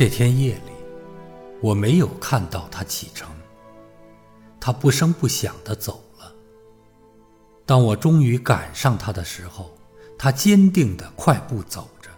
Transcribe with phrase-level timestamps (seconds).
[0.00, 0.72] 这天夜里，
[1.60, 3.28] 我没有看到他启程，
[4.58, 6.34] 他不声不响地走了。
[7.66, 9.70] 当我终于赶上他的时候，
[10.16, 12.08] 他坚定地快步走着。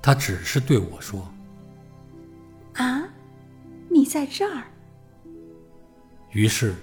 [0.00, 1.30] 他只是对我说
[2.76, 3.04] ：“啊，
[3.90, 4.64] 你在这儿。”
[6.32, 6.74] 于是，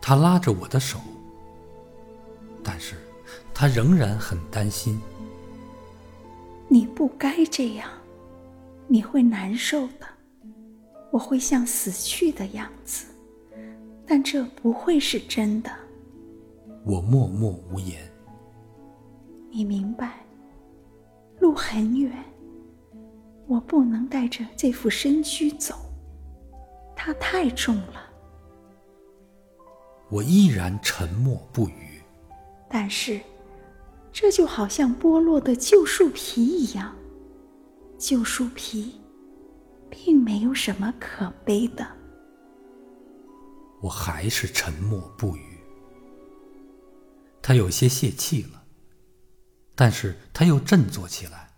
[0.00, 1.00] 他拉着我的手，
[2.62, 2.94] 但是
[3.52, 5.02] 他仍然很担心。
[6.68, 7.90] 你不该这样，
[8.86, 10.06] 你会难受的。
[11.10, 13.06] 我会像死去的样子，
[14.06, 15.70] 但这不会是真的。
[16.84, 18.00] 我默默无言。
[19.50, 20.24] 你明白，
[21.38, 22.12] 路很远，
[23.46, 25.74] 我不能带着这副身躯走，
[26.96, 28.10] 它太重了。
[30.10, 32.00] 我依然沉默不语。
[32.68, 33.20] 但是。
[34.16, 36.94] 这就好像剥落的旧树皮一样，
[37.98, 39.00] 旧书皮，
[39.90, 41.86] 并没有什么可悲的。
[43.80, 45.58] 我还是沉默不语。
[47.42, 48.64] 他有些泄气了，
[49.74, 51.50] 但是他又振作起来。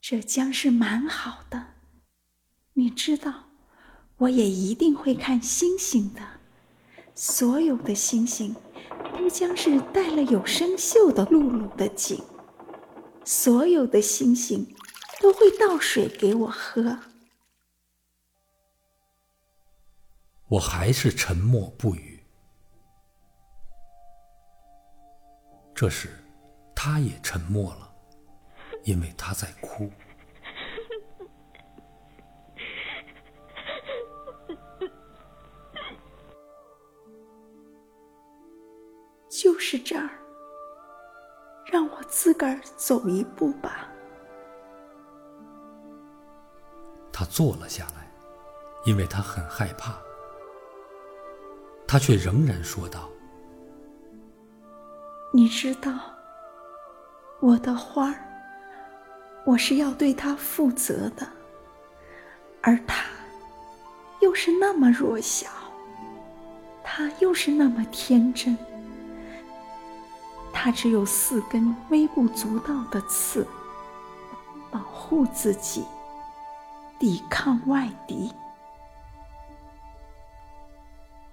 [0.00, 1.74] 这将是蛮好的，
[2.74, 3.50] 你知道，
[4.18, 6.20] 我也一定会看星星的，
[7.14, 8.54] 所有的星星。
[9.14, 12.20] 都将是带了有生锈的露露的井，
[13.24, 14.66] 所有的星星
[15.22, 16.98] 都会倒水给我喝。
[20.48, 22.20] 我还是沉默不语。
[25.72, 26.08] 这时，
[26.74, 27.94] 他也沉默了，
[28.82, 29.88] 因为他在哭。
[39.30, 40.10] 就是这儿，
[41.66, 43.91] 让我自个儿走一步吧。
[47.22, 48.10] 他坐了下来，
[48.84, 49.94] 因为他很害怕。
[51.86, 53.08] 他却仍然说道
[55.32, 55.92] ：“你知道，
[57.38, 58.18] 我的花儿，
[59.46, 61.24] 我是要对它负责的，
[62.60, 63.04] 而它
[64.20, 65.48] 又是那么弱小，
[66.82, 68.58] 它又是那么天真。”
[70.52, 73.46] 它只有四根微不足道的刺，
[74.72, 75.84] 保护自己，
[77.02, 78.32] 抵抗外敌。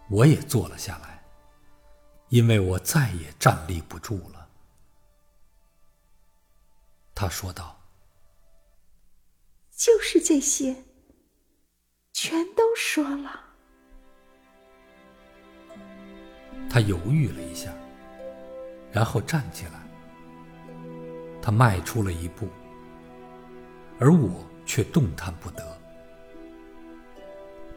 [0.09, 1.22] 我也坐了下来，
[2.30, 4.50] 因为我再也站立不住了。
[7.13, 7.80] 他说道
[9.78, 10.75] ：“就是这些，
[12.13, 13.40] 全都说了。”
[16.68, 17.72] 他犹豫了一下。
[18.91, 19.74] 然后站起来，
[21.44, 22.47] 他迈出了一步，
[24.00, 25.66] 而我却动弹不得。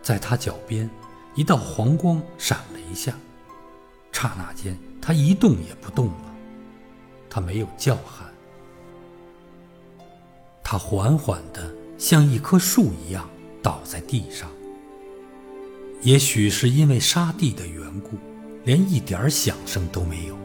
[0.03, 0.91] 在他脚边，
[1.35, 3.17] 一道黄光闪了一下，
[4.13, 6.35] 刹那间，他一动也不动了。
[7.31, 8.31] 他没有叫喊，
[10.63, 13.27] 他缓缓的像一棵树一样
[13.63, 14.51] 倒在地上。
[16.03, 18.19] 也许是因为沙地的缘故，
[18.65, 20.42] 连一点响声都没有。